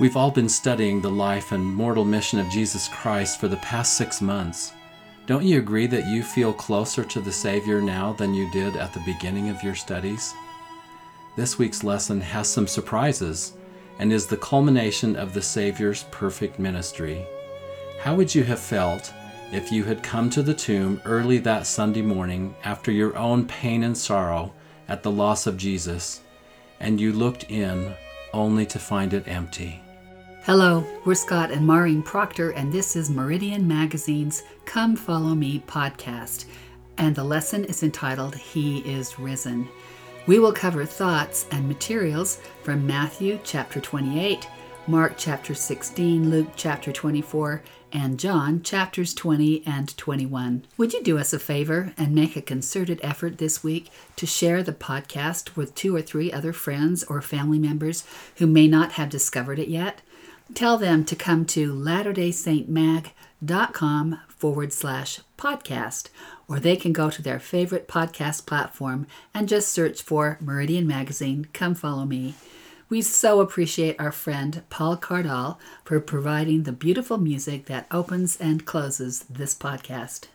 [0.00, 3.98] We've all been studying the life and mortal mission of Jesus Christ for the past
[3.98, 4.72] six months.
[5.26, 8.94] Don't you agree that you feel closer to the Savior now than you did at
[8.94, 10.32] the beginning of your studies?
[11.36, 13.52] This week's lesson has some surprises
[13.98, 17.26] and is the culmination of the Savior's perfect ministry.
[18.00, 19.12] How would you have felt
[19.52, 23.84] if you had come to the tomb early that Sunday morning after your own pain
[23.84, 24.54] and sorrow
[24.88, 26.22] at the loss of Jesus,
[26.80, 27.94] and you looked in
[28.32, 29.82] only to find it empty?
[30.44, 36.46] Hello, we're Scott and Maureen Proctor, and this is Meridian Magazine's Come Follow Me podcast.
[36.96, 39.68] And the lesson is entitled He is Risen.
[40.26, 44.48] We will cover thoughts and materials from Matthew chapter 28,
[44.86, 50.64] Mark chapter 16, Luke chapter 24, and John chapters 20 and 21.
[50.78, 54.62] Would you do us a favor and make a concerted effort this week to share
[54.62, 58.04] the podcast with two or three other friends or family members
[58.36, 60.00] who may not have discovered it yet?
[60.54, 66.08] Tell them to come to latterdaysaintmag.com forward slash podcast,
[66.48, 71.46] or they can go to their favorite podcast platform and just search for Meridian Magazine.
[71.52, 72.34] Come follow me.
[72.88, 78.66] We so appreciate our friend Paul Cardall for providing the beautiful music that opens and
[78.66, 80.26] closes this podcast.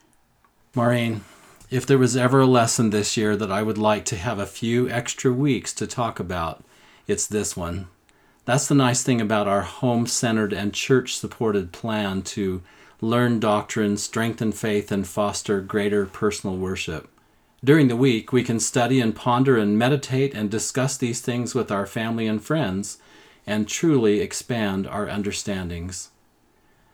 [0.73, 1.25] Maureen,
[1.69, 4.45] if there was ever a lesson this year that I would like to have a
[4.45, 6.63] few extra weeks to talk about,
[7.07, 7.89] it's this one.
[8.45, 12.61] That's the nice thing about our home centered and church supported plan to
[13.01, 17.09] learn doctrine, strengthen faith, and foster greater personal worship.
[17.63, 21.71] During the week, we can study and ponder and meditate and discuss these things with
[21.71, 22.99] our family and friends
[23.47, 26.11] and truly expand our understandings.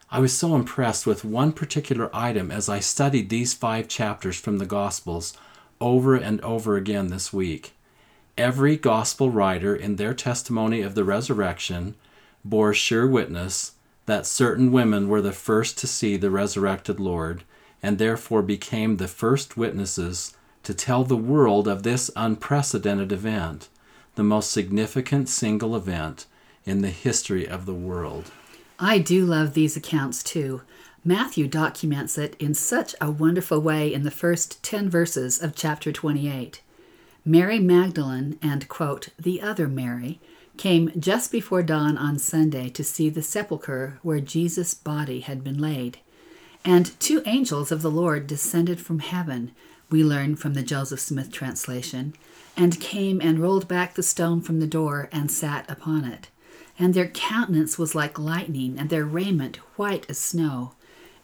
[0.09, 4.57] I was so impressed with one particular item as I studied these five chapters from
[4.57, 5.37] the Gospels
[5.81, 7.73] over and over again this week.
[8.37, 11.95] Every gospel writer in their testimony of the resurrection
[12.45, 13.73] bore sure witness
[14.05, 17.43] that certain women were the first to see the resurrected Lord,
[17.83, 23.69] and therefore became the first witnesses to tell the world of this unprecedented event,
[24.15, 26.25] the most significant single event
[26.65, 28.31] in the history of the world.
[28.79, 30.61] I do love these accounts too.
[31.03, 35.91] Matthew documents it in such a wonderful way in the first 10 verses of chapter
[35.91, 36.61] 28.
[37.23, 40.19] Mary Magdalene and, quote, the other Mary
[40.57, 45.59] came just before dawn on Sunday to see the sepulchre where Jesus' body had been
[45.59, 45.99] laid.
[46.65, 49.51] And two angels of the Lord descended from heaven,
[49.89, 52.13] we learn from the Joseph Smith translation,
[52.57, 56.29] and came and rolled back the stone from the door and sat upon it.
[56.79, 60.73] And their countenance was like lightning, and their raiment white as snow.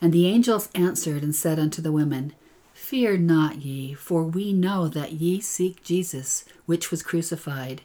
[0.00, 2.34] And the angels answered and said unto the women,
[2.88, 7.82] Fear not ye, for we know that ye seek Jesus, which was crucified.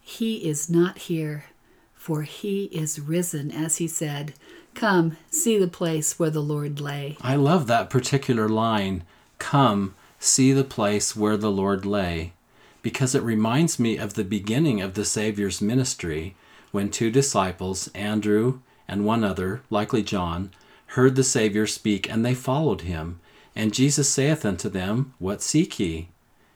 [0.00, 1.44] He is not here,
[1.92, 4.32] for he is risen, as he said.
[4.72, 7.18] Come, see the place where the Lord lay.
[7.20, 9.04] I love that particular line.
[9.38, 12.32] Come, see the place where the Lord lay,
[12.80, 16.36] because it reminds me of the beginning of the Savior's ministry
[16.70, 20.50] when two disciples, Andrew and one other, likely John,
[20.86, 23.20] heard the Savior speak, and they followed him.
[23.54, 26.08] And Jesus saith unto them, What seek ye?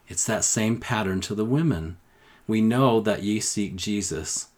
[0.09, 1.97] It's that same pattern to the women.
[2.47, 4.49] We know that ye seek Jesus.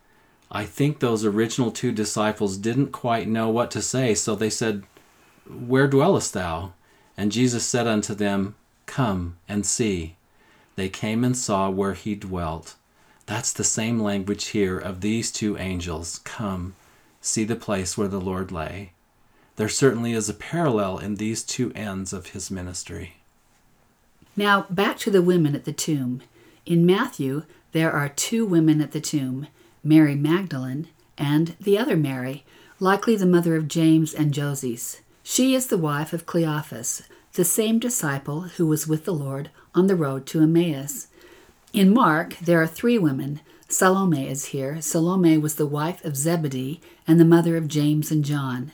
[0.50, 4.84] I think those original two disciples didn't quite know what to say, so they said,
[5.46, 6.72] Where dwellest thou?
[7.16, 8.54] And Jesus said unto them,
[8.86, 10.16] Come and see.
[10.76, 12.76] They came and saw where he dwelt.
[13.26, 16.20] That's the same language here of these two angels.
[16.24, 16.76] Come,
[17.20, 18.92] see the place where the Lord lay.
[19.58, 23.16] There certainly is a parallel in these two ends of his ministry.
[24.36, 26.22] Now, back to the women at the tomb.
[26.64, 27.42] In Matthew,
[27.72, 29.48] there are two women at the tomb
[29.82, 30.86] Mary Magdalene
[31.18, 32.44] and the other Mary,
[32.78, 35.00] likely the mother of James and Joses.
[35.24, 37.02] She is the wife of Cleophas,
[37.32, 41.08] the same disciple who was with the Lord on the road to Emmaus.
[41.72, 43.40] In Mark, there are three women.
[43.68, 44.80] Salome is here.
[44.80, 48.70] Salome was the wife of Zebedee and the mother of James and John.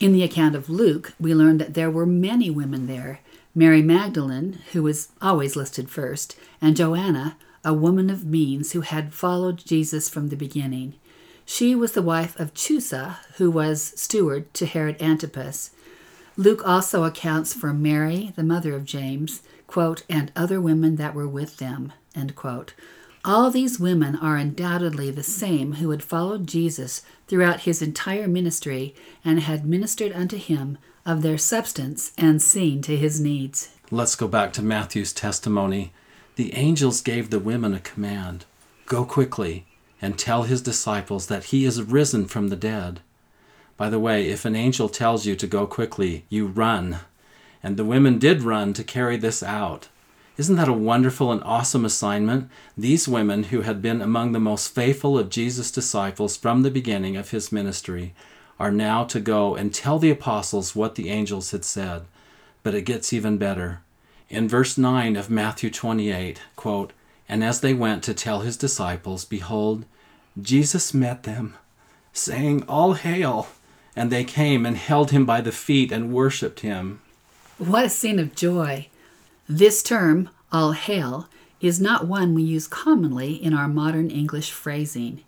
[0.00, 3.20] In the account of Luke, we learn that there were many women there
[3.54, 9.12] Mary Magdalene, who is always listed first, and Joanna, a woman of means who had
[9.12, 10.94] followed Jesus from the beginning.
[11.44, 15.72] She was the wife of Chuza, who was steward to Herod Antipas.
[16.36, 21.28] Luke also accounts for Mary, the mother of James, quote, and other women that were
[21.28, 22.72] with them, end quote.
[23.24, 28.94] All these women are undoubtedly the same who had followed Jesus throughout his entire ministry
[29.24, 33.70] and had ministered unto him of their substance and seen to his needs.
[33.90, 35.92] Let's go back to Matthew's testimony.
[36.36, 38.46] The angels gave the women a command
[38.86, 39.66] Go quickly
[40.02, 43.00] and tell his disciples that he is risen from the dead.
[43.76, 46.98] By the way, if an angel tells you to go quickly, you run.
[47.62, 49.88] And the women did run to carry this out.
[50.40, 52.48] Isn't that a wonderful and awesome assignment?
[52.74, 57.14] These women, who had been among the most faithful of Jesus' disciples from the beginning
[57.14, 58.14] of his ministry,
[58.58, 62.04] are now to go and tell the apostles what the angels had said.
[62.62, 63.82] But it gets even better.
[64.30, 66.94] In verse 9 of Matthew 28, quote,
[67.28, 69.84] And as they went to tell his disciples, behold,
[70.40, 71.54] Jesus met them,
[72.14, 73.48] saying, All hail!
[73.94, 77.02] And they came and held him by the feet and worshipped him.
[77.58, 78.88] What a scene of joy!
[79.52, 81.28] This term, all hail,
[81.60, 85.24] is not one we use commonly in our modern English phrasing.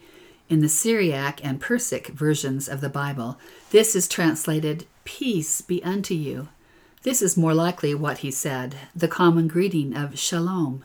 [0.49, 3.37] In the Syriac and Persic versions of the Bible,
[3.71, 6.47] this is translated, Peace be unto you.
[7.03, 10.85] This is more likely what he said, the common greeting of Shalom.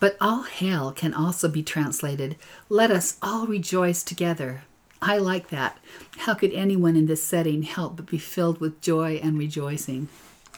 [0.00, 2.34] But all hail can also be translated,
[2.68, 4.64] Let us all rejoice together.
[5.00, 5.78] I like that.
[6.16, 10.08] How could anyone in this setting help but be filled with joy and rejoicing?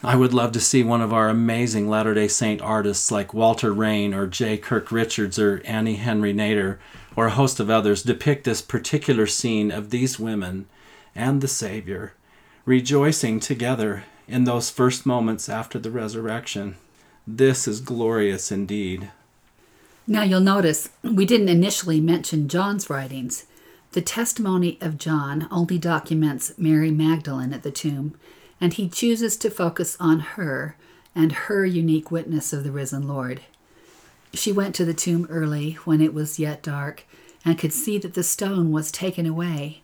[0.05, 3.73] I would love to see one of our amazing Latter day Saint artists like Walter
[3.73, 4.55] Rane or J.
[4.55, 6.77] Kirk Richards or Annie Henrie Nader
[7.15, 10.67] or a host of others depict this particular scene of these women
[11.15, 12.13] and the Savior
[12.65, 16.75] rejoicing together in those first moments after the resurrection.
[17.25, 19.09] This is glorious indeed.
[20.05, 23.47] Now you'll notice we didn't initially mention John's writings.
[23.93, 28.13] The testimony of John only documents Mary Magdalene at the tomb
[28.59, 30.75] and he chooses to focus on her
[31.13, 33.41] and her unique witness of the risen Lord.
[34.33, 37.05] She went to the tomb early when it was yet dark
[37.45, 39.81] and could see that the stone was taken away.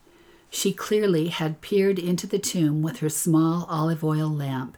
[0.49, 4.77] She clearly had peered into the tomb with her small olive oil lamp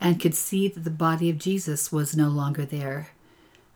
[0.00, 3.08] and could see that the body of Jesus was no longer there.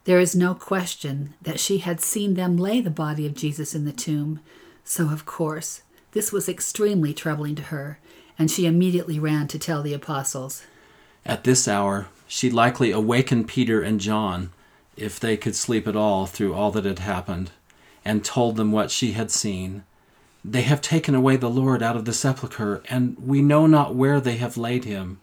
[0.05, 3.85] There is no question that she had seen them lay the body of Jesus in
[3.85, 4.41] the tomb,
[4.85, 5.82] so of course
[6.12, 7.99] this was extremely troubling to her
[8.38, 10.62] and she immediately ran to tell the apostles.
[11.26, 14.50] At this hour, she likely awakened Peter and John,
[14.96, 17.50] if they could sleep at all through all that had happened,
[18.05, 19.85] and told them what she had seen.
[20.44, 24.20] They have taken away the Lord out of the sepulchre, and we know not where
[24.20, 25.20] they have laid him.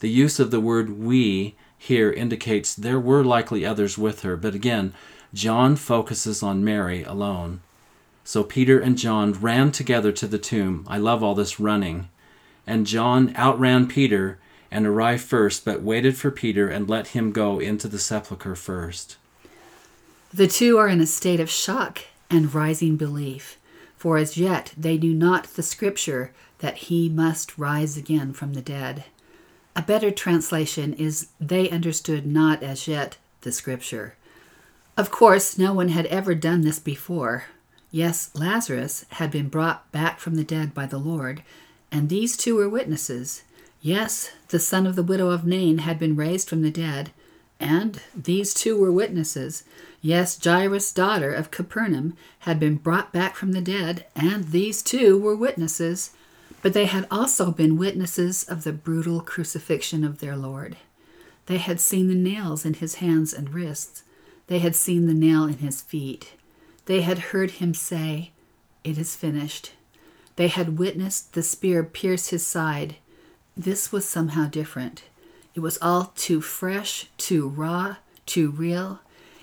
[0.00, 4.54] The use of the word we here indicates there were likely others with her, but
[4.54, 4.92] again,
[5.32, 7.60] John focuses on Mary alone.
[8.24, 10.84] So Peter and John ran together to the tomb.
[10.88, 12.08] I love all this running.
[12.66, 14.38] And John outran Peter
[14.70, 19.16] and arrived first, but waited for Peter and let him go into the sepulchre first.
[20.32, 23.58] The two are in a state of shock and rising belief,
[23.96, 28.62] for as yet they knew not the scripture that he must rise again from the
[28.62, 29.04] dead.
[29.74, 34.14] A better translation is they understood not as yet the scripture.
[34.96, 37.44] Of course, no one had ever done this before.
[37.90, 41.42] Yes, Lazarus had been brought back from the dead by the Lord,
[41.92, 43.42] and these two were witnesses.
[43.80, 47.10] Yes, the son of the widow of Nain had been raised from the dead,
[47.58, 49.64] and these two were witnesses.
[50.00, 55.18] Yes, Jairus' daughter of Capernaum had been brought back from the dead, and these two
[55.18, 56.10] were witnesses.
[56.62, 60.76] But they had also been witnesses of the brutal crucifixion of their Lord.
[61.46, 64.02] They had seen the nails in his hands and wrists.
[64.46, 66.32] They had seen the nail in his feet.
[66.84, 68.32] They had heard him say,
[68.84, 69.72] It is finished.
[70.40, 72.96] They had witnessed the spear pierce his side.
[73.54, 75.02] This was somehow different.
[75.54, 79.00] It was all too fresh, too raw, too real,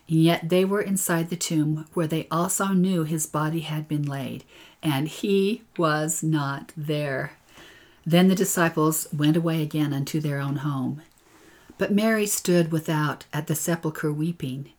[0.10, 4.08] and yet they were inside the tomb where they also knew his body had been
[4.08, 4.44] laid,
[4.82, 7.34] and he was not there.
[8.04, 11.04] Then the disciples went away again unto their own home.
[11.78, 14.72] But Mary stood without at the sepulchre weeping.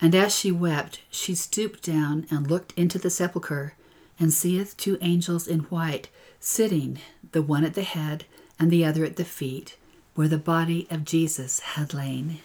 [0.00, 3.74] And as she wept, she stooped down and looked into the sepulchre,
[4.20, 6.08] and seeth two angels in white
[6.38, 6.98] sitting,
[7.32, 8.24] the one at the head
[8.58, 9.76] and the other at the feet,
[10.14, 12.38] where the body of Jesus had lain.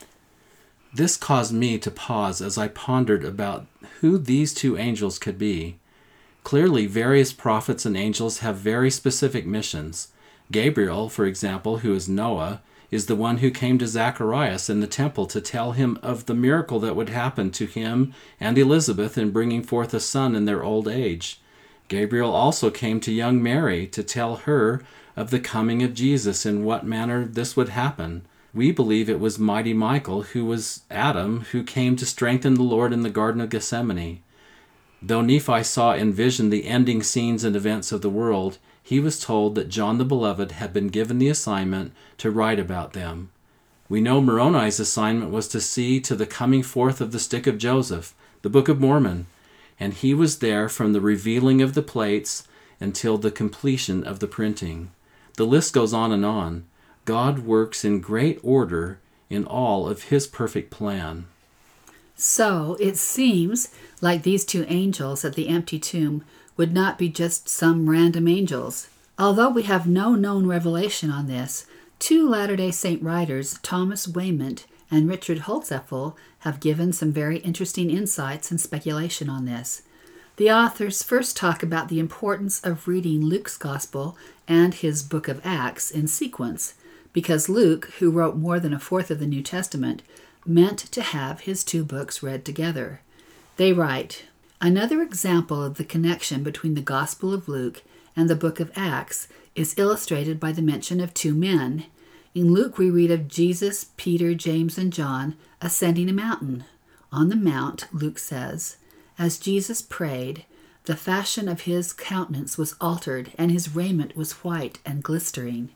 [0.94, 3.68] This caused me to pause as I pondered about
[4.00, 5.78] who these two angels could be.
[6.44, 10.10] Clearly, various prophets and angels have very specific missions.
[10.52, 14.88] Gabriel, for example, who is Noah, is the one who came to Zacharias in the
[14.88, 19.32] temple to tell him of the miracle that would happen to him and Elizabeth in
[19.32, 21.42] bringing forth a son in their old age.
[21.88, 24.82] Gabriel also came to young Mary to tell her
[25.16, 28.26] of the coming of Jesus and what manner this would happen.
[28.54, 32.94] We believe it was mighty Michael, who was Adam, who came to strengthen the Lord
[32.94, 34.22] in the Garden of Gethsemane.
[35.02, 39.20] Though Nephi saw in vision the ending scenes and events of the world, he was
[39.20, 43.30] told that John the Beloved had been given the assignment to write about them.
[43.88, 47.58] We know Moroni's assignment was to see to the coming forth of the stick of
[47.58, 49.28] Joseph, the Book of Mormon,
[49.80, 52.48] and he was there from the revealing of the plates
[52.80, 54.92] until the completion of the printing.
[55.38, 56.66] The list goes on and on.
[57.04, 61.26] God works in great order in all of his perfect plan.
[62.16, 63.70] So it seems
[64.02, 66.24] like these two angels at the empty tomb
[66.56, 68.88] would not be just some random angels.
[69.20, 71.66] Although we have no known revelation on this,
[72.00, 74.66] two Latter day Saint writers, Thomas Wayment
[74.96, 79.82] and Richard Holzapfel, have given some very interesting insights and speculation on this.
[80.38, 85.46] The authors first talk about the importance of reading Luke's Gospel and his book of
[85.46, 86.76] Acts in sequence,
[87.12, 90.02] because Luke, who wrote more than a fourth of the New Testament,
[90.46, 93.02] meant to have his two books read together.
[93.58, 94.24] They write
[94.62, 97.84] Another example of the connection between the Gospel of Luke
[98.16, 101.86] and the book of Acts is illustrated by the mention of two men.
[102.36, 106.66] In Luke, we read of Jesus, Peter, James, and John ascending a mountain.
[107.10, 108.76] On the mount, Luke says,
[109.18, 110.44] as Jesus prayed,
[110.84, 115.70] the fashion of his countenance was altered, and his raiment was white and glistering.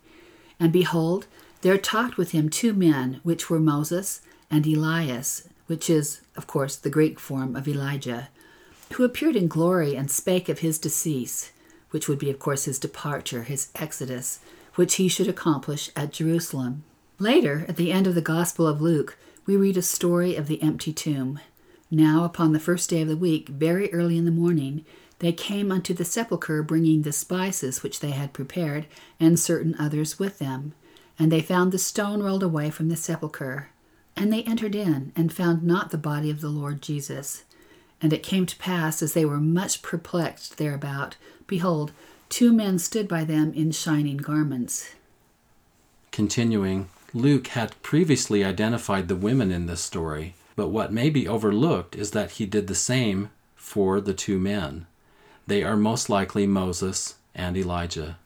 [0.60, 1.28] And behold,
[1.62, 4.20] there talked with him two men, which were Moses
[4.52, 8.28] and Elias, which is, of course, the Greek form of Elijah,
[8.96, 11.54] who appeared in glory and spake of his decease,
[11.92, 14.40] which would be, of course, his departure, his exodus,
[14.80, 16.86] which he should accomplish at Jerusalem.
[17.18, 20.64] Later, at the end of the Gospel of Luke, we read a story of the
[20.64, 21.38] empty tomb.
[21.92, 24.86] Now, upon the first day of the week, very early in the morning,
[25.20, 28.86] they came unto the sepulchre, bringing the spices which they had prepared,
[29.20, 30.74] and certain others with them.
[31.20, 33.72] And they found the stone rolled away from the sepulchre.
[34.16, 37.44] And they entered in, and found not the body of the Lord Jesus.
[38.02, 41.18] And it came to pass, as they were much perplexed thereabout,
[41.48, 41.92] behold,
[42.30, 44.92] two men stood by them in shining garments.
[46.12, 51.96] Continuing, Luke had previously identified the women in this story, but what may be overlooked
[51.96, 54.86] is that he did the same for the two men.
[55.48, 58.18] They are most likely Moses and Elijah.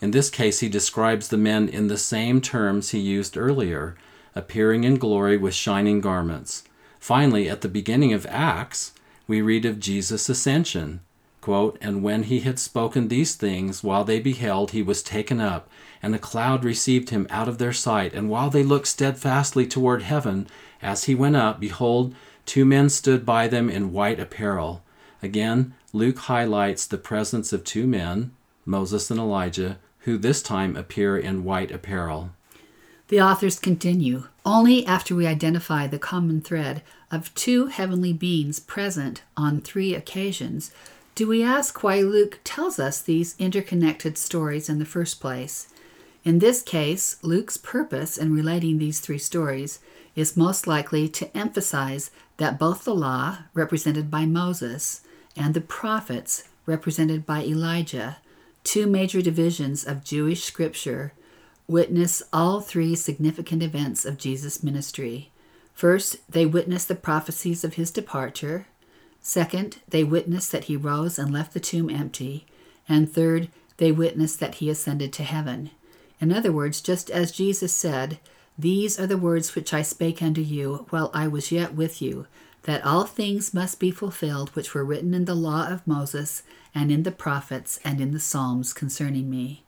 [0.00, 3.96] In this case, he describes the men in the same terms he used earlier
[4.34, 6.64] appearing in glory with shining garments.
[6.98, 8.92] Finally, at the beginning of Acts,
[9.26, 11.00] we read of Jesus' ascension.
[11.44, 15.68] Quote, and when he had spoken these things, while they beheld, he was taken up,
[16.02, 18.14] and a cloud received him out of their sight.
[18.14, 20.46] And while they looked steadfastly toward heaven,
[20.80, 22.14] as he went up, behold,
[22.46, 24.82] two men stood by them in white apparel.
[25.22, 28.30] Again, Luke highlights the presence of two men,
[28.64, 32.30] Moses and Elijah, who this time appear in white apparel.
[33.08, 39.20] The authors continue Only after we identify the common thread of two heavenly beings present
[39.36, 40.70] on three occasions
[41.14, 45.68] do we ask why Luke tells us these interconnected stories in the first place.
[46.24, 49.78] In this case, Luke's purpose in relating these three stories
[50.16, 55.02] is most likely to emphasize that both the law, represented by Moses,
[55.36, 58.16] and the prophets, represented by Elijah,
[58.64, 61.12] two major divisions of Jewish scripture,
[61.68, 65.30] witness all three significant events of Jesus' ministry.
[65.74, 68.66] First, they witness the prophecies of his departure.
[69.26, 72.44] Second, they witness that he rose and left the tomb empty.
[72.86, 75.70] And third, they witness that he ascended to heaven.
[76.20, 78.18] In other words, just as Jesus said,
[78.58, 82.26] These are the words which I spake unto you while I was yet with you,
[82.64, 86.42] that all things must be fulfilled which were written in the law of Moses,
[86.74, 89.64] and in the prophets, and in the Psalms concerning me.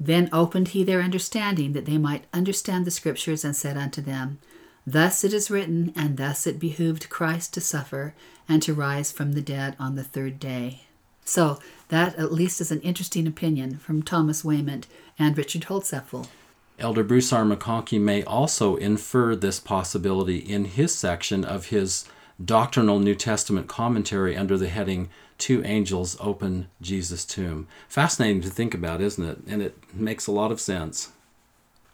[0.00, 4.38] Then opened he their understanding, that they might understand the Scriptures, and said unto them,
[4.86, 8.14] Thus it is written, and thus it behooved Christ to suffer,
[8.48, 10.82] and to rise from the dead on the third day.
[11.24, 14.86] So, that at least is an interesting opinion from Thomas Wayment
[15.18, 16.28] and Richard Holzapfel.
[16.78, 17.44] Elder Bruce R.
[17.44, 22.04] McConkie may also infer this possibility in his section of his
[22.42, 27.66] doctrinal New Testament commentary under the heading Two Angels Open Jesus' Tomb.
[27.88, 29.38] Fascinating to think about, isn't it?
[29.48, 31.12] And it makes a lot of sense.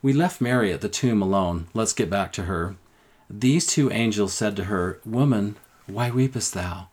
[0.03, 1.69] We left Mary at the tomb alone.
[1.75, 2.75] Let's get back to her.
[3.31, 5.57] These two angels said to her, Woman,
[5.87, 6.89] why weepest thou?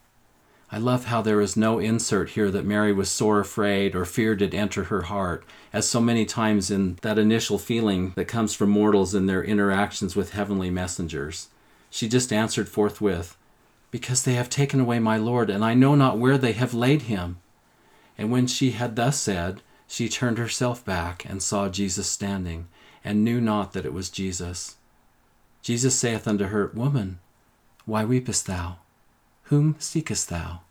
[0.72, 4.36] I love how there is no insert here that Mary was sore afraid or fear
[4.36, 8.70] did enter her heart, as so many times in that initial feeling that comes from
[8.70, 11.48] mortals in their interactions with heavenly messengers.
[11.90, 13.36] She just answered forthwith,
[13.90, 17.04] because they have taken away my Lord, and I know not where they have laid
[17.04, 17.38] him.
[18.20, 22.68] And when she had thus said, she turned herself back and saw Jesus standing,
[23.04, 24.76] and knew not that it was Jesus.
[25.62, 27.20] Jesus saith unto her, Woman,
[27.86, 28.78] why weepest thou?
[29.44, 30.62] Whom seekest thou?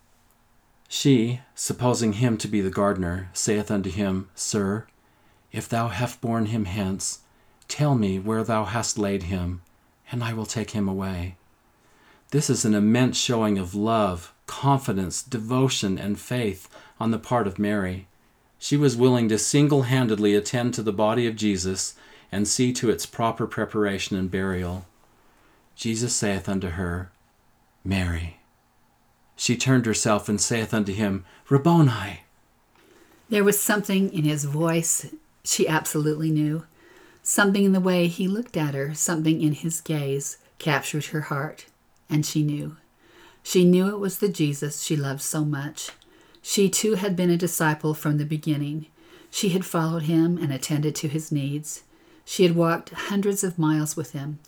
[0.88, 4.87] She, supposing him to be the gardener, saith unto him, Sir,
[5.52, 7.20] if thou have borne him hence,
[7.68, 9.62] tell me where thou hast laid him,
[10.11, 11.37] and I will take him away.
[12.30, 16.68] This is an immense showing of love confidence, devotion, and faith
[16.99, 18.08] on the part of Mary.
[18.58, 21.94] She was willing to single handedly attend to the body of Jesus
[22.30, 24.87] and see to its proper preparation and burial.
[25.75, 27.11] Jesus saith unto her,
[27.85, 28.38] Mary.
[29.37, 32.20] She turned herself and saith unto him, Rabboni.
[33.28, 35.06] There was something in his voice
[35.44, 36.64] she absolutely knew.
[37.23, 41.66] Something in the way he looked at her, something in his gaze captured her heart,
[42.11, 42.76] and she knew.
[43.42, 45.90] She knew it was the Jesus she loved so much.
[46.42, 48.87] She too had been a disciple from the beginning.
[49.30, 51.82] She had followed him and attended to his needs.
[52.30, 54.38] She had walked hundreds of miles with him,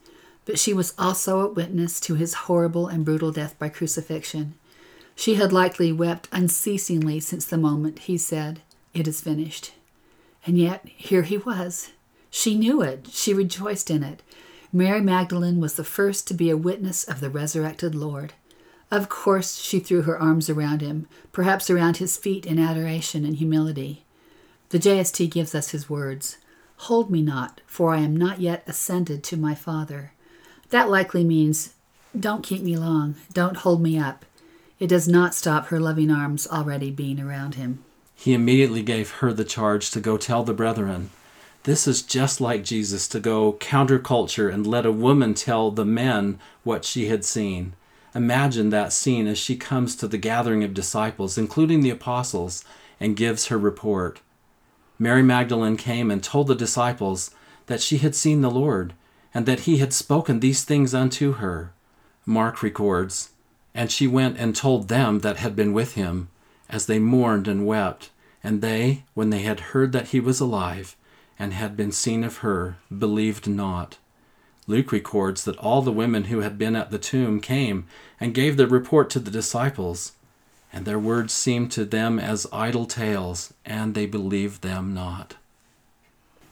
[0.44, 4.52] but she was also a witness to his horrible and brutal death by crucifixion.
[5.16, 8.60] She had likely wept unceasingly since the moment he said,
[8.92, 9.72] It is finished.
[10.44, 11.92] And yet here he was.
[12.28, 13.08] She knew it.
[13.12, 14.22] She rejoiced in it.
[14.70, 18.34] Mary Magdalene was the first to be a witness of the resurrected Lord.
[18.90, 23.36] Of course, she threw her arms around him, perhaps around his feet in adoration and
[23.36, 24.04] humility.
[24.68, 26.36] The JST gives us his words
[26.84, 30.14] Hold me not, for I am not yet ascended to my Father.
[30.70, 31.74] That likely means,
[32.18, 34.24] Don't keep me long, don't hold me up.
[34.78, 37.84] It does not stop her loving arms already being around him.
[38.14, 41.10] He immediately gave her the charge to go tell the brethren.
[41.64, 46.38] This is just like Jesus to go counterculture and let a woman tell the men
[46.64, 47.74] what she had seen.
[48.14, 52.64] Imagine that scene as she comes to the gathering of disciples, including the apostles,
[52.98, 54.20] and gives her report.
[55.02, 57.30] Mary Magdalene came and told the disciples
[57.68, 58.92] that she had seen the Lord,
[59.32, 61.72] and that he had spoken these things unto her.
[62.26, 63.30] Mark records,
[63.74, 66.28] And she went and told them that had been with him,
[66.68, 68.10] as they mourned and wept.
[68.44, 70.96] And they, when they had heard that he was alive,
[71.38, 73.96] and had been seen of her, believed not.
[74.66, 77.86] Luke records that all the women who had been at the tomb came
[78.20, 80.12] and gave their report to the disciples,
[80.72, 85.36] and their words seemed to them as idle tales, and they believed them not.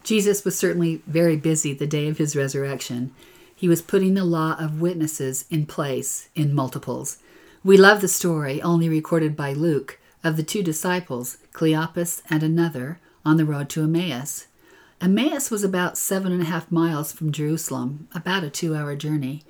[0.02, 3.14] Jesus was certainly very busy the day of his resurrection.
[3.54, 7.18] He was putting the law of witnesses in place in multiples.
[7.62, 12.98] We love the story, only recorded by Luke, of the two disciples, Cleopas and another,
[13.24, 14.46] on the road to Emmaus.
[15.00, 19.44] Emmaus was about seven and a half miles from Jerusalem, about a two hour journey.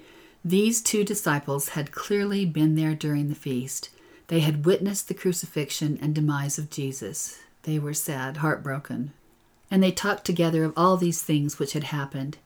[0.45, 3.91] These two disciples had clearly been there during the feast.
[4.29, 7.39] They had witnessed the crucifixion and demise of Jesus.
[7.63, 9.13] They were sad, heartbroken.
[9.71, 12.39] And they talked together of all these things which had happened.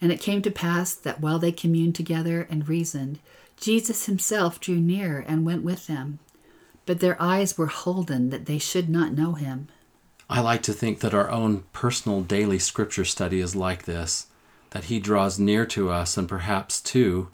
[0.00, 3.18] And it came to pass that while they communed together and reasoned,
[3.56, 6.18] Jesus himself drew near and went with them.
[6.86, 9.68] But their eyes were holden that they should not know him.
[10.30, 14.26] I like to think that our own personal daily scripture study is like this
[14.70, 17.28] that He draws near to us, and perhaps, too,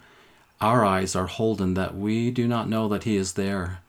[0.61, 3.79] our eyes are holden that we do not know that He is there.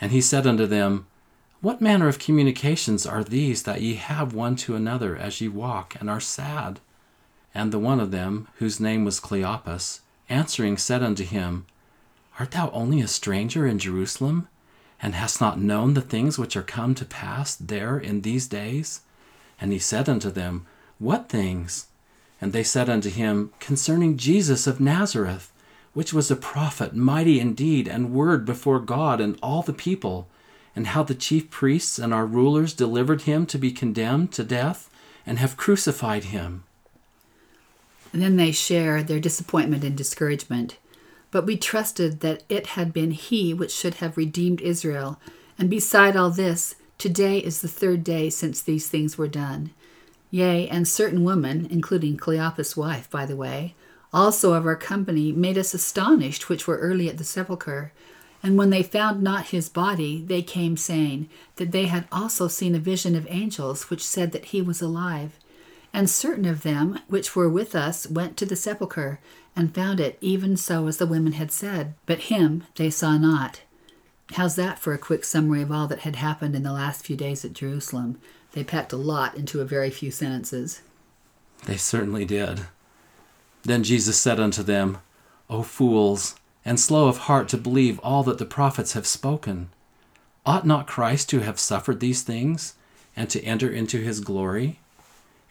[0.00, 1.06] And He said unto them,
[1.60, 5.96] What manner of communications are these that ye have one to another as ye walk,
[5.98, 6.80] and are sad?
[7.54, 11.66] And the one of them, whose name was Cleopas, answering said unto him,
[12.38, 14.48] Art thou only a stranger in Jerusalem?
[15.00, 19.02] and hast not known the things which are come to pass there in these days?
[19.60, 20.66] And he said unto them,
[20.98, 21.86] What things?
[22.40, 25.52] And they said unto him, Concerning Jesus of Nazareth,
[25.98, 30.28] which was a prophet, mighty in deed and word before God and all the people,
[30.76, 34.88] and how the chief priests and our rulers delivered him to be condemned to death,
[35.26, 36.62] and have crucified him.
[38.12, 40.76] And then they share their disappointment and discouragement.
[41.32, 45.18] But we trusted that it had been He which should have redeemed Israel.
[45.58, 49.72] And beside all this, today is the third day since these things were done.
[50.30, 53.74] Yea, and certain women, including Cleopas' wife, by the way,
[54.12, 57.92] also of our company, made us astonished, which were early at the sepulchre.
[58.42, 62.74] And when they found not his body, they came saying that they had also seen
[62.74, 65.38] a vision of angels, which said that he was alive.
[65.92, 69.20] And certain of them which were with us went to the sepulchre,
[69.56, 73.62] and found it even so as the women had said, but him they saw not.
[74.32, 77.16] How's that for a quick summary of all that had happened in the last few
[77.16, 78.20] days at Jerusalem?
[78.52, 80.82] They packed a lot into a very few sentences.
[81.64, 82.66] They certainly did.
[83.68, 84.96] Then Jesus said unto them,
[85.50, 89.68] O fools, and slow of heart to believe all that the prophets have spoken.
[90.46, 92.76] Ought not Christ to have suffered these things,
[93.14, 94.80] and to enter into his glory?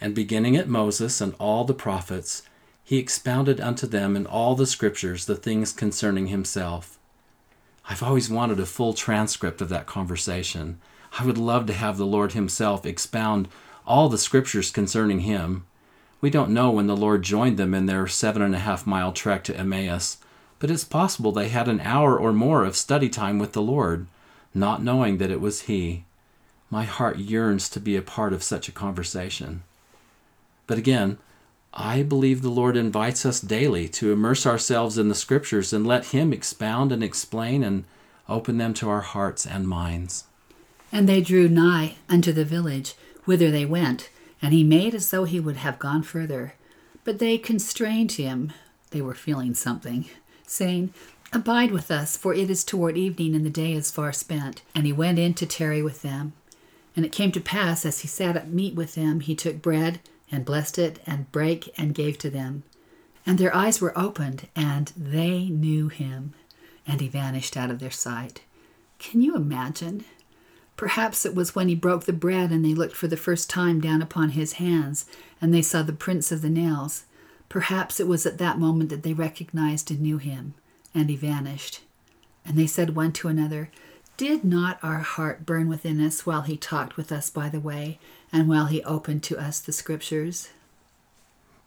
[0.02, 2.42] And beginning at Moses and all the prophets,
[2.84, 6.98] he expounded unto them in all the scriptures the things concerning himself.
[7.88, 10.80] I've always wanted a full transcript of that conversation.
[11.20, 13.48] I would love to have the Lord Himself expound
[13.86, 15.66] all the scriptures concerning Him.
[16.20, 19.12] We don't know when the Lord joined them in their seven and a half mile
[19.12, 20.18] trek to Emmaus,
[20.60, 24.08] but it's possible they had an hour or more of study time with the Lord,
[24.54, 26.06] not knowing that it was He.
[26.70, 29.64] My heart yearns to be a part of such a conversation.
[30.66, 31.20] But again,
[31.74, 36.08] I believe the Lord invites us daily to immerse ourselves in the Scriptures and let
[36.08, 37.86] Him expound and explain and
[38.28, 40.26] open them to our hearts and minds.
[40.92, 44.10] And they drew nigh unto the village whither they went,
[44.42, 46.54] and he made as though he would have gone further.
[47.04, 48.54] But they constrained him,
[48.92, 50.06] they were feeling something,
[50.46, 50.94] saying,
[51.34, 54.62] Abide with us, for it is toward evening, and the day is far spent.
[54.74, 56.34] And he went in to tarry with them.
[56.96, 60.00] And it came to pass, as he sat at meat with them, he took bread,
[60.32, 62.64] and blessed it, and brake, and gave to them.
[63.26, 66.34] And their eyes were opened, and they knew him,
[66.88, 68.42] and he vanished out of their sight.
[69.00, 70.06] Can you imagine?
[70.78, 73.82] Perhaps it was when he broke the bread and they looked for the first time
[73.82, 75.06] down upon his hands
[75.42, 77.04] and they saw the prints of the nails.
[77.50, 80.54] Perhaps it was at that moment that they recognized and knew him,
[80.94, 81.82] and he vanished.
[82.46, 83.72] And they said one to another,
[84.18, 88.00] Did not our heart burn within us while he talked with us by the way,
[88.32, 90.50] and while he opened to us the scriptures?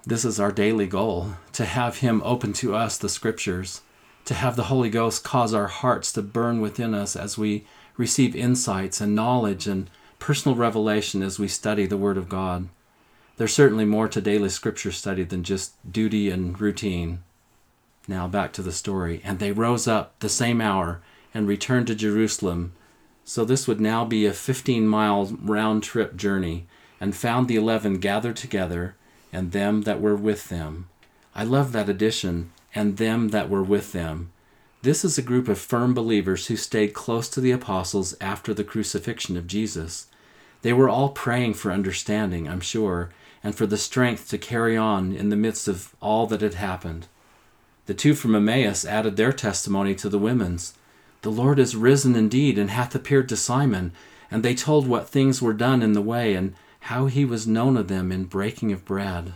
[0.06, 3.82] This is our daily goal to have him open to us the scriptures,
[4.26, 7.64] to have the Holy Ghost cause our hearts to burn within us as we
[7.96, 12.68] receive insights and knowledge and personal revelation as we study the Word of God.
[13.36, 17.22] There's certainly more to daily scripture study than just duty and routine.
[18.06, 19.20] Now back to the story.
[19.24, 21.00] And they rose up the same hour
[21.32, 22.72] and returned to Jerusalem.
[23.24, 26.66] So this would now be a 15 mile round trip journey,
[27.00, 28.96] and found the eleven gathered together,
[29.32, 30.88] and them that were with them.
[31.34, 34.32] I love that addition, and them that were with them.
[34.82, 38.64] This is a group of firm believers who stayed close to the apostles after the
[38.64, 40.06] crucifixion of Jesus.
[40.62, 43.10] They were all praying for understanding, I'm sure,
[43.44, 47.08] and for the strength to carry on in the midst of all that had happened.
[47.84, 50.72] The two from Emmaus added their testimony to the women's.
[51.22, 53.92] The Lord is risen indeed, and hath appeared to Simon.
[54.30, 57.76] And they told what things were done in the way, and how he was known
[57.76, 59.34] of them in breaking of bread.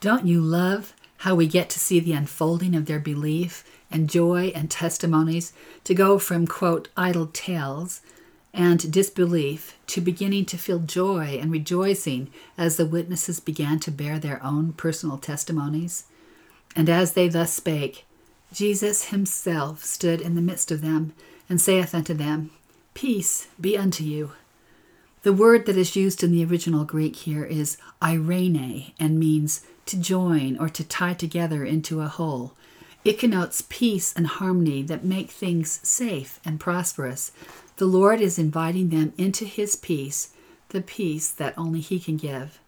[0.00, 4.52] Don't you love how we get to see the unfolding of their belief and joy
[4.54, 5.52] and testimonies
[5.84, 8.00] to go from, quote, idle tales
[8.52, 14.18] and disbelief to beginning to feel joy and rejoicing as the witnesses began to bear
[14.18, 16.04] their own personal testimonies.
[16.74, 18.06] And as they thus spake,
[18.52, 21.12] Jesus himself stood in the midst of them
[21.48, 22.50] and saith unto them,
[22.94, 24.32] Peace be unto you.
[25.22, 29.96] The word that is used in the original Greek here is irene and means to
[29.96, 32.54] join or to tie together into a whole.
[33.04, 37.30] It connotes peace and harmony that make things safe and prosperous.
[37.76, 40.30] The Lord is inviting them into His peace,
[40.70, 42.58] the peace that only He can give.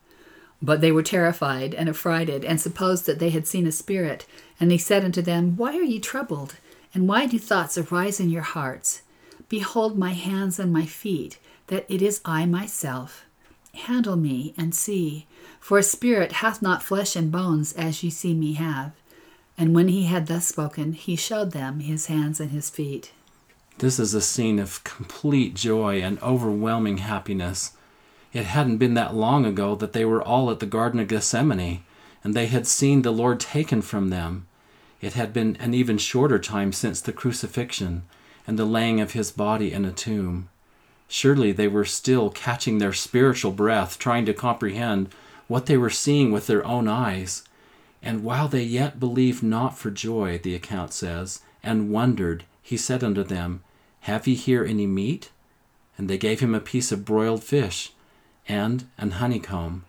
[0.62, 4.26] But they were terrified and affrighted, and supposed that they had seen a spirit.
[4.60, 6.56] And He said unto them, Why are ye troubled?
[6.94, 9.02] And why do thoughts arise in your hearts?
[9.48, 13.24] Behold my hands and my feet, that it is I myself.
[13.74, 15.26] Handle me and see,
[15.68, 18.90] for a spirit hath not flesh and bones, as ye see me have.
[19.58, 23.12] And when he had thus spoken, he showed them his hands and his feet.
[23.76, 27.72] This is a scene of complete joy and overwhelming happiness.
[28.32, 31.84] It hadn't been that long ago that they were all at the Garden of Gethsemane,
[32.24, 34.46] and they had seen the Lord taken from them.
[35.02, 38.04] It had been an even shorter time since the crucifixion
[38.46, 40.48] and the laying of his body in a tomb.
[41.08, 45.10] Surely they were still catching their spiritual breath, trying to comprehend
[45.48, 47.42] what they were seeing with their own eyes.
[48.02, 53.02] And while they yet believed not for joy, the account says, and wondered, he said
[53.02, 53.62] unto them,
[54.00, 55.30] Have ye here any meat?
[55.96, 57.92] And they gave him a piece of broiled fish,
[58.46, 59.84] and an honeycomb,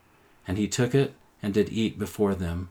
[0.48, 2.70] and he took it and did eat before them.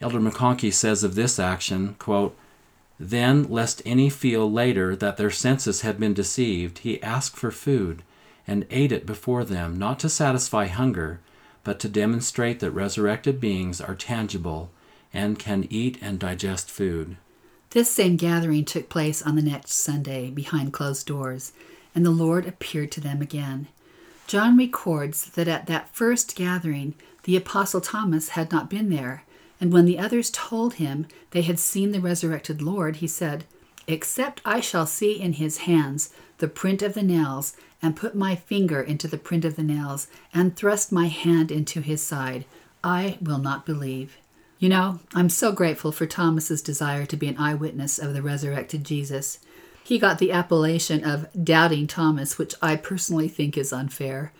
[0.00, 2.36] Elder McConkie says of this action, quote,
[3.00, 8.02] Then, lest any feel later that their senses had been deceived, he asked for food,
[8.46, 11.20] and ate it before them, not to satisfy hunger,
[11.64, 14.70] but to demonstrate that resurrected beings are tangible
[15.12, 17.16] and can eat and digest food.
[17.70, 21.52] This same gathering took place on the next Sunday behind closed doors,
[21.94, 23.66] and the Lord appeared to them again.
[24.26, 29.24] John records that at that first gathering, the Apostle Thomas had not been there,
[29.60, 33.44] and when the others told him they had seen the resurrected Lord, he said,
[33.86, 38.34] Except I shall see in his hands the print of the nails, and put my
[38.34, 42.46] finger into the print of the nails, and thrust my hand into his side,
[42.82, 44.16] I will not believe.
[44.58, 48.84] You know, I'm so grateful for Thomas's desire to be an eyewitness of the resurrected
[48.84, 49.38] Jesus.
[49.82, 54.32] He got the appellation of Doubting Thomas, which I personally think is unfair.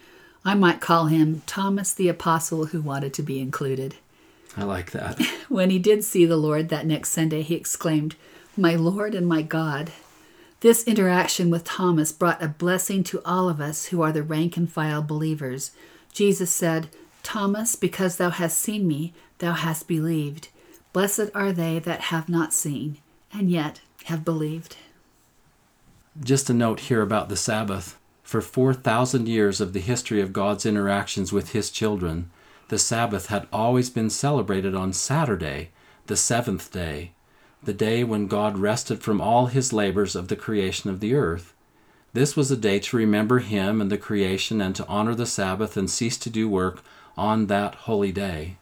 [0.42, 3.96] I might call him Thomas the Apostle who wanted to be included.
[4.56, 5.20] I like that.
[5.50, 8.16] When he did see the Lord that next Sunday, he exclaimed,
[8.56, 9.90] My Lord and my God.
[10.60, 14.56] This interaction with Thomas brought a blessing to all of us who are the rank
[14.56, 15.72] and file believers.
[16.12, 16.88] Jesus said,
[17.24, 20.50] Thomas, because thou hast seen me, thou hast believed.
[20.92, 22.98] Blessed are they that have not seen,
[23.32, 24.76] and yet have believed.
[26.22, 27.98] Just a note here about the Sabbath.
[28.22, 32.30] For 4,000 years of the history of God's interactions with His children,
[32.68, 35.70] the Sabbath had always been celebrated on Saturday,
[36.06, 37.10] the seventh day,
[37.64, 41.52] the day when God rested from all His labors of the creation of the earth.
[42.12, 45.76] This was a day to remember Him and the creation and to honor the Sabbath
[45.76, 46.82] and cease to do work
[47.16, 48.56] on that holy day.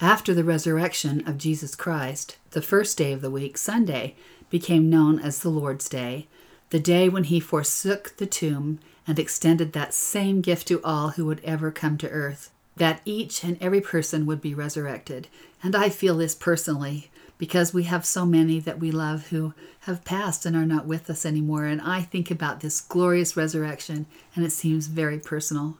[0.00, 4.16] After the resurrection of Jesus Christ, the first day of the week, Sunday,
[4.50, 6.28] became known as the Lord's Day,
[6.70, 11.24] the day when he forsook the tomb and extended that same gift to all who
[11.26, 15.28] would ever come to earth, that each and every person would be resurrected.
[15.62, 20.04] And I feel this personally because we have so many that we love who have
[20.04, 21.64] passed and are not with us anymore.
[21.64, 25.76] And I think about this glorious resurrection, and it seems very personal.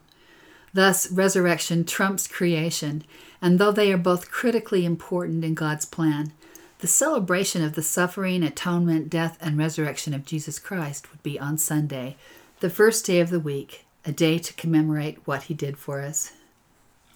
[0.73, 3.03] Thus, resurrection trumps creation,
[3.41, 6.33] and though they are both critically important in God's plan,
[6.79, 11.57] the celebration of the suffering, atonement, death, and resurrection of Jesus Christ would be on
[11.57, 12.17] Sunday,
[12.59, 16.33] the first day of the week, a day to commemorate what he did for us.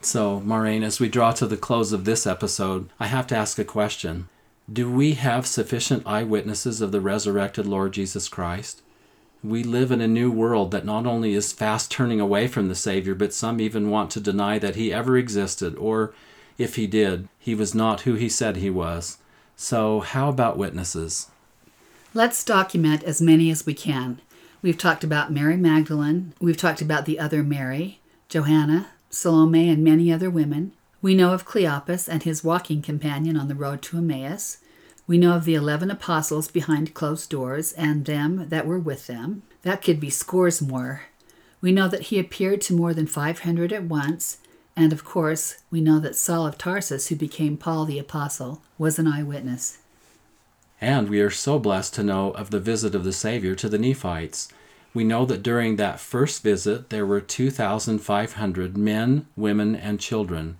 [0.01, 3.59] So, Maureen, as we draw to the close of this episode, I have to ask
[3.59, 4.29] a question.
[4.71, 8.81] Do we have sufficient eyewitnesses of the resurrected Lord Jesus Christ?
[9.43, 12.75] We live in a new world that not only is fast turning away from the
[12.75, 16.13] Savior, but some even want to deny that he ever existed, or,
[16.57, 19.17] if he did, he was not who he said he was.
[19.57, 21.27] So, how about witnesses?
[22.13, 24.21] Let's document as many as we can.
[24.61, 30.11] We've talked about Mary Magdalene, we've talked about the other Mary, Johanna, Salome, and many
[30.11, 30.71] other women.
[31.01, 34.57] We know of Cleopas and his walking companion on the road to Emmaus.
[35.07, 39.43] We know of the eleven apostles behind closed doors and them that were with them.
[39.63, 41.03] That could be scores more.
[41.61, 44.37] We know that he appeared to more than 500 at once,
[44.75, 48.97] and of course, we know that Saul of Tarsus, who became Paul the Apostle, was
[48.97, 49.79] an eyewitness.
[50.79, 53.77] And we are so blessed to know of the visit of the Savior to the
[53.77, 54.47] Nephites.
[54.93, 60.57] We know that during that first visit there were 2,500 men, women, and children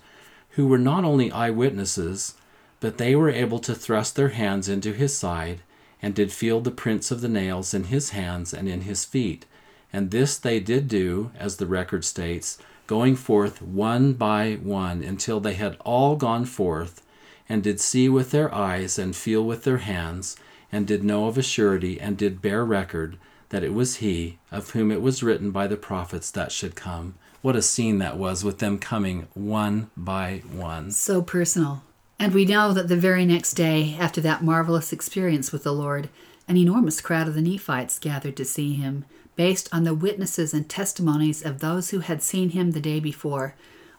[0.52, 2.36] who were not only eyewitnesses,
[2.80, 5.62] but they were able to thrust their hands into his side
[6.02, 9.46] and did feel the prints of the nails in his hands and in his feet.
[9.92, 15.40] And this they did do, as the record states, going forth one by one until
[15.40, 17.02] they had all gone forth,
[17.48, 20.36] and did see with their eyes and feel with their hands,
[20.72, 23.18] and did know of a surety, and did bear record
[23.50, 27.16] that it was he of whom it was written by the prophets that should come.
[27.42, 30.92] What a scene that was with them coming one by one.
[30.92, 31.84] So personal.
[32.20, 36.10] And we know that the very next day, after that marvelous experience with the Lord,
[36.50, 39.06] an enormous crowd of the Nephites gathered to see him
[39.38, 43.56] based on the witnesses and testimonies of those who had seen him the day before.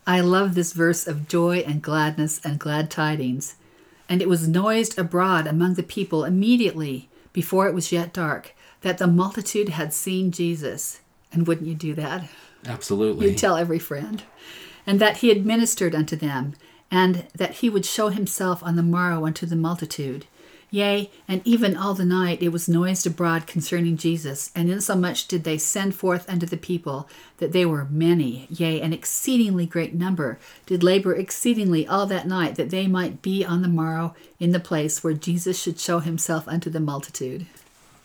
[0.06, 3.56] I love this verse of joy and gladness and glad tidings.
[4.06, 8.98] And it was noised abroad among the people immediately, before it was yet dark, that
[8.98, 11.00] the multitude had seen Jesus.
[11.32, 12.28] And wouldn't you do that?
[12.66, 13.28] Absolutely.
[13.28, 14.22] You'd tell every friend.
[14.86, 16.54] And that he had ministered unto them,
[16.90, 20.26] and that he would show himself on the morrow unto the multitude.
[20.72, 25.42] Yea, and even all the night it was noised abroad concerning Jesus, and insomuch did
[25.42, 30.38] they send forth unto the people that they were many, yea, an exceedingly great number,
[30.66, 34.60] did labor exceedingly all that night that they might be on the morrow in the
[34.60, 37.46] place where Jesus should show himself unto the multitude.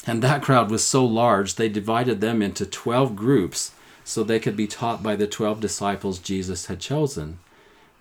[0.07, 3.71] And that crowd was so large, they divided them into twelve groups
[4.03, 7.39] so they could be taught by the twelve disciples Jesus had chosen.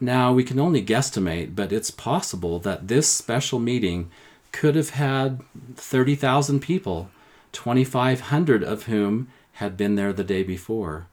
[0.01, 4.11] Now, we can only guesstimate, but it's possible that this special meeting
[4.53, 5.41] could have had
[5.75, 7.11] 30,000 people,
[7.53, 11.07] 2,500 of whom had been there the day before.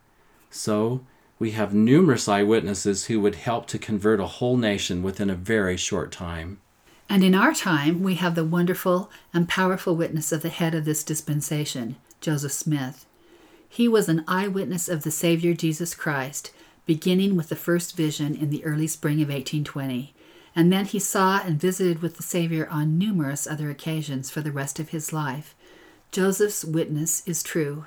[0.50, 1.02] So,
[1.40, 5.76] we have numerous eyewitnesses who would help to convert a whole nation within a very
[5.76, 6.60] short time.
[7.12, 10.86] And in our time, we have the wonderful and powerful witness of the head of
[10.86, 13.06] this dispensation, Joseph Smith.
[13.68, 16.52] He was an eyewitness of the Savior Jesus Christ,
[16.86, 20.14] beginning with the first vision in the early spring of 1820
[20.56, 24.52] and then he saw and visited with the Savior on numerous other occasions for the
[24.52, 25.54] rest of his life.
[26.12, 27.86] Joseph's witness is true.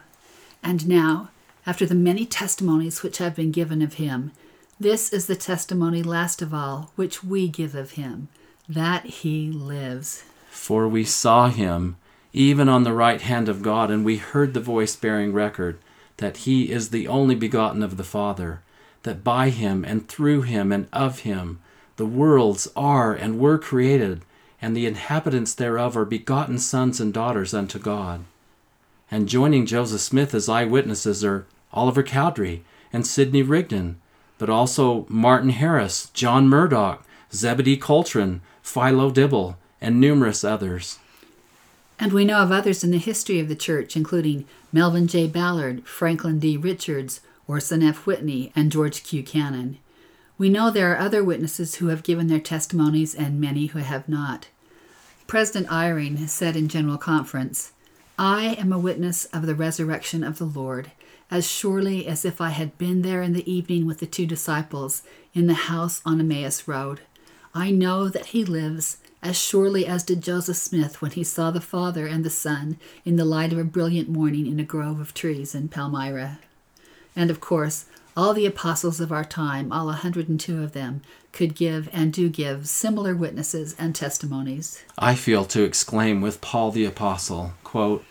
[0.63, 1.31] And now,
[1.67, 4.33] after the many testimonies which have been given of him,
[4.79, 8.29] this is the testimony last of all which we give of him
[8.69, 10.25] that he lives.
[10.51, 11.97] For we saw him
[12.33, 15.79] even on the right hand of God, and we heard the voice bearing record
[16.17, 18.61] that he is the only begotten of the Father,
[19.05, 21.61] that by him and through him and of him
[21.97, 24.23] The worlds are and were created,
[24.61, 28.25] and the inhabitants thereof are begotten sons and daughters unto God.
[29.11, 34.01] And joining Joseph Smith as eyewitnesses are Oliver Cowdery and Sidney Rigdon,
[34.39, 40.99] but also Martin Harris, John Murdock, Zebedee Coltrin, Philo Dibble, and numerous others.
[41.99, 45.27] And we know of others in the history of the church, including Melvin J.
[45.27, 46.57] Ballard, Franklin D.
[46.57, 48.07] Richards, Orson F.
[48.07, 49.23] Whitney, and George Q.
[49.23, 49.79] Cannon.
[50.37, 54.09] We know there are other witnesses who have given their testimonies and many who have
[54.09, 54.49] not.
[55.27, 57.73] President Eyring said in General Conference,
[58.19, 60.91] I am a witness of the resurrection of the Lord,
[61.31, 65.03] as surely as if I had been there in the evening with the two disciples
[65.33, 67.01] in the house on Emmaus Road.
[67.57, 71.61] I know that he lives, as surely as did Joseph Smith when he saw the
[71.61, 75.15] Father and the Son in the light of a brilliant morning in a grove of
[75.15, 76.41] trees in Palmyra.
[77.15, 77.85] And of course,
[78.17, 82.69] all the apostles of our time, all 102 of them, could give and do give
[82.69, 84.85] similar witnesses and testimonies.
[84.99, 88.05] I feel to exclaim with Paul the Apostle, quote,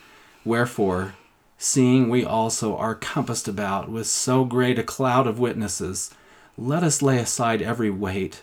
[0.46, 1.16] Wherefore,
[1.58, 6.12] seeing we also are compassed about with so great a cloud of witnesses,
[6.58, 8.42] let us lay aside every weight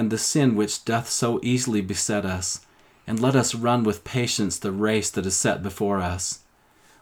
[0.00, 2.64] and the sin which doth so easily beset us,
[3.06, 6.38] and let us run with patience the race that is set before us.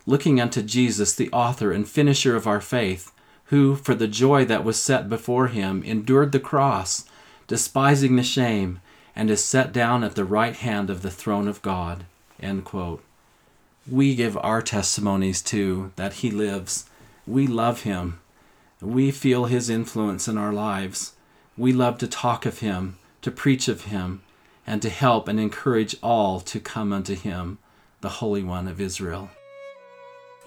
[0.04, 3.12] Looking unto Jesus, the author and finisher of our faith,
[3.44, 7.04] who, for the joy that was set before him, endured the cross,
[7.46, 8.80] despising the shame,
[9.14, 12.04] and is set down at the right hand of the throne of God.
[13.88, 16.90] We give our testimonies too that he lives.
[17.28, 18.18] We love him.
[18.80, 21.12] We feel his influence in our lives.
[21.58, 24.22] We love to talk of him, to preach of him,
[24.64, 27.58] and to help and encourage all to come unto him,
[28.00, 29.28] the Holy One of Israel.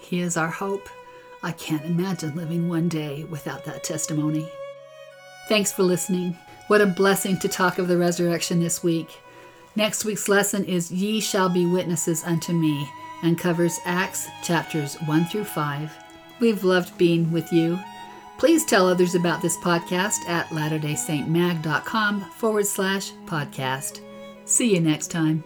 [0.00, 0.88] He is our hope.
[1.42, 4.50] I can't imagine living one day without that testimony.
[5.48, 6.34] Thanks for listening.
[6.68, 9.10] What a blessing to talk of the resurrection this week.
[9.76, 12.88] Next week's lesson is Ye Shall Be Witnesses Unto Me
[13.22, 15.92] and covers Acts chapters 1 through 5.
[16.40, 17.78] We've loved being with you.
[18.42, 24.00] Please tell others about this podcast at latterdaysaintmag.com forward slash podcast.
[24.46, 25.44] See you next time.